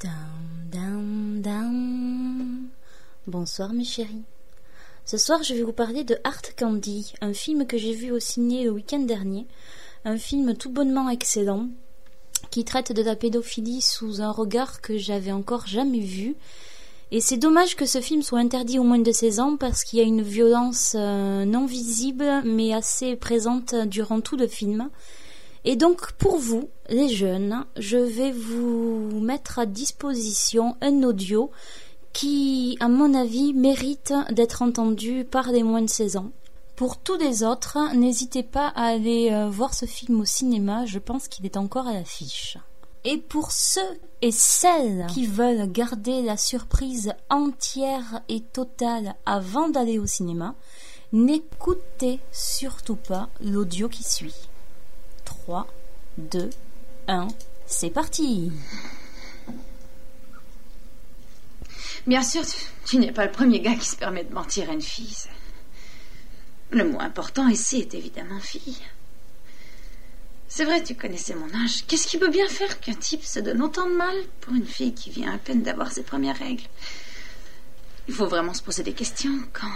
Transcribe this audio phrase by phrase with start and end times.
[0.00, 2.68] Dam, dam.
[3.26, 4.22] Bonsoir mes chéris.
[5.04, 8.20] Ce soir je vais vous parler de Art Candy, un film que j'ai vu au
[8.20, 9.48] ciné le week-end dernier,
[10.04, 11.66] un film tout bonnement excellent
[12.50, 16.36] qui traite de la pédophilie sous un regard que j'avais encore jamais vu.
[17.10, 19.98] Et c'est dommage que ce film soit interdit au moins de 16 ans parce qu'il
[19.98, 24.90] y a une violence euh, non visible mais assez présente durant tout le film.
[25.64, 31.50] Et donc pour vous, les jeunes, je vais vous mettre à disposition un audio
[32.12, 36.30] qui, à mon avis, mérite d'être entendu par les moins de 16 ans.
[36.74, 40.98] Pour tous les autres, n'hésitez pas à aller euh, voir ce film au cinéma, je
[40.98, 42.56] pense qu'il est encore à l'affiche.
[43.04, 49.98] Et pour ceux et celles qui veulent garder la surprise entière et totale avant d'aller
[49.98, 50.54] au cinéma,
[51.12, 54.48] n'écoutez surtout pas l'audio qui suit.
[55.48, 55.66] 3,
[56.18, 56.50] 2,
[57.06, 57.28] 1,
[57.66, 58.52] c'est parti
[62.06, 62.42] Bien sûr,
[62.84, 65.16] tu, n'es pas le premier gars qui se permet de mentir à une fille.
[66.70, 68.76] Le mot important ici est évidemment fille.
[70.48, 71.86] C'est vrai, tu connaissais mon âge.
[71.86, 74.92] Qu'est-ce qui peut bien faire qu'un type se donne autant de mal pour une fille
[74.92, 76.68] qui vient à peine d'avoir ses premières règles?
[78.06, 79.72] Il faut vraiment se poser des questions quand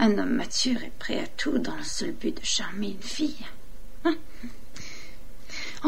[0.00, 3.46] un homme mature est prêt à tout dans le seul but de charmer une fille.
[4.04, 4.16] Hein?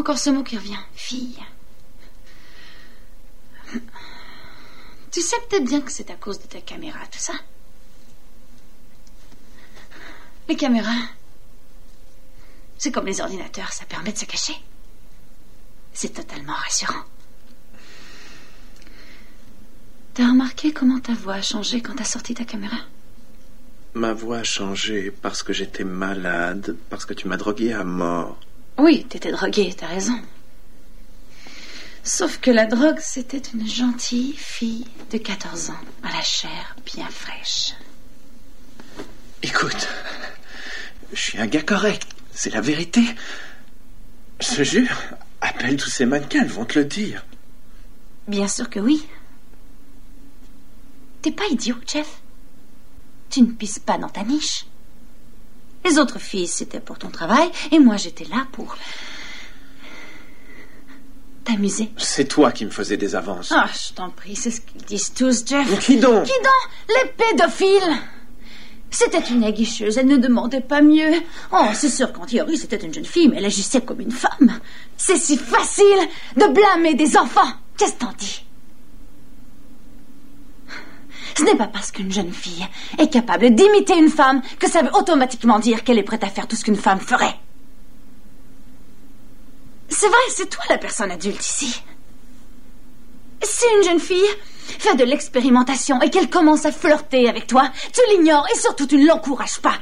[0.05, 1.42] Encore ce mot qui revient, fille.
[5.10, 7.33] Tu sais peut-être bien que c'est à cause de ta caméra, tout ça.
[10.47, 11.08] Les caméras,
[12.77, 14.52] c'est comme les ordinateurs, ça permet de se cacher.
[15.94, 17.05] C'est totalement rassurant.
[20.12, 22.77] T'as remarqué comment ta voix a changé quand t'as sorti ta caméra?
[23.94, 28.38] Ma voix a changé parce que j'étais malade, parce que tu m'as drogué à mort.
[28.78, 30.20] Oui, t'étais droguée, t'as raison.
[32.03, 37.08] Sauf que la drogue, c'était une gentille fille de 14 ans, à la chair bien
[37.08, 37.75] fraîche.
[39.42, 39.89] Écoute,
[41.12, 43.03] je suis un gars correct, c'est la vérité.
[44.41, 45.00] Je te jure,
[45.41, 47.25] appelle tous ces mannequins, elles vont te le dire.
[48.26, 49.06] Bien sûr que oui.
[51.22, 52.20] T'es pas idiot, Jeff.
[53.31, 54.66] Tu ne pisses pas dans ta niche.
[55.84, 58.77] Les autres filles, c'était pour ton travail, et moi, j'étais là pour
[61.45, 61.91] t'amuser.
[61.99, 63.53] C'est toi qui me faisais des avances.
[63.55, 65.69] Ah, je t'en prie, c'est ce qu'ils disent tous, Jeff.
[65.71, 67.97] Mais qui donc Qui donc Les pédophiles
[68.91, 71.12] C'était une aguicheuse, elle ne demandait pas mieux.
[71.53, 74.59] Oh, c'est sûr qu'en théorie, c'était une jeune fille, mais elle agissait comme une femme.
[74.97, 75.84] C'est si facile
[76.37, 77.53] de blâmer des enfants.
[77.77, 78.44] Qu'est-ce que t'en dis?
[81.37, 82.67] Ce n'est pas parce qu'une jeune fille
[82.99, 86.47] est capable d'imiter une femme que ça veut automatiquement dire qu'elle est prête à faire
[86.47, 87.37] tout ce qu'une femme ferait.
[89.89, 91.83] C'est vrai, c'est toi la personne adulte ici.
[93.43, 94.23] Si une jeune fille
[94.78, 98.97] fait de l'expérimentation et qu'elle commence à flirter avec toi, tu l'ignores et surtout tu
[98.97, 99.78] ne l'encourages pas.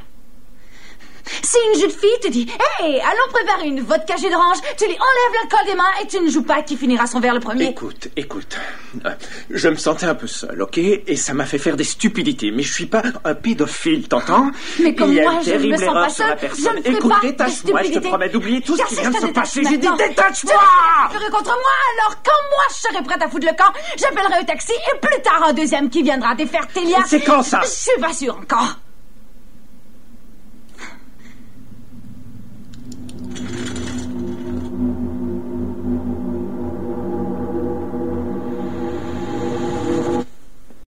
[1.41, 2.47] Si une jeune fille te dit
[2.79, 6.19] Hey, allons préparer une vodka jus d'orange, tu lui enlèves l'alcool des mains et tu
[6.19, 7.65] ne joues pas qui finira son verre le premier.
[7.65, 8.57] Écoute, écoute.
[9.05, 9.11] Euh,
[9.49, 10.77] Je me sentais un peu seul, ok?
[10.77, 12.51] Et ça m'a fait faire des stupidités.
[12.51, 14.51] Mais je suis pas un pédophile, t'entends?
[14.79, 16.81] Mais comme moi, je ne me sens pas personne.
[16.85, 19.27] Je ne Écoute, pas détache-moi, je te promets d'oublier tout ce qui vient de se
[19.27, 19.61] passer.
[19.63, 20.53] J'ai dit détache-moi
[21.11, 24.43] Tu contre moi, alors quand moi je serai prête à foutre le camp, j'appellerai un
[24.43, 27.03] taxi et plus tard un deuxième qui viendra défaire tes liens.
[27.07, 27.61] C'est quand ça?
[27.63, 28.77] Je suis pas sûre encore.